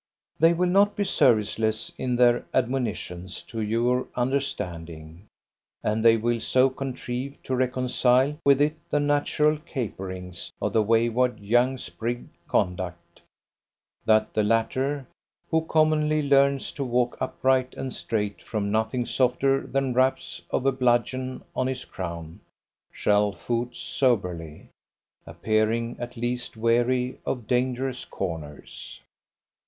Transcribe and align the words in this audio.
They 0.39 0.53
will 0.55 0.67
not 0.67 0.95
be 0.95 1.03
serviceless 1.03 1.91
in 1.95 2.15
their 2.15 2.43
admonitions 2.55 3.43
to 3.43 3.61
your 3.61 4.07
understanding, 4.15 5.27
and 5.83 6.03
they 6.03 6.17
will 6.17 6.39
so 6.39 6.71
contrive 6.71 7.37
to 7.43 7.55
reconcile 7.55 8.39
with 8.43 8.61
it 8.61 8.77
the 8.89 8.99
natural 8.99 9.59
caperings 9.59 10.51
of 10.59 10.73
the 10.73 10.81
wayward 10.81 11.39
young 11.39 11.77
sprig 11.77 12.25
Conduct, 12.47 13.21
that 14.03 14.33
the 14.33 14.41
latter, 14.41 15.05
who 15.51 15.65
commonly 15.65 16.23
learns 16.23 16.71
to 16.71 16.83
walk 16.83 17.15
upright 17.21 17.75
and 17.75 17.93
straight 17.93 18.41
from 18.41 18.71
nothing 18.71 19.05
softer 19.05 19.67
than 19.67 19.93
raps 19.93 20.41
of 20.49 20.65
a 20.65 20.71
bludgeon 20.71 21.43
on 21.55 21.67
his 21.67 21.85
crown, 21.85 22.39
shall 22.91 23.33
foot 23.33 23.75
soberly, 23.75 24.69
appearing 25.27 25.95
at 25.99 26.17
least 26.17 26.57
wary 26.57 27.19
of 27.23 27.45
dangerous 27.45 28.03
corners. 28.03 28.99